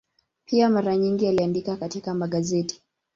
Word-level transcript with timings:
Pia 0.45 0.69
mara 0.69 0.95
nyingi 0.97 1.27
aliandika 1.27 1.77
katika 1.77 2.13
magazeti. 2.13 2.81